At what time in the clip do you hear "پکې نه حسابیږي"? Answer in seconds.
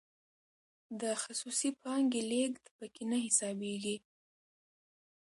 2.77-3.97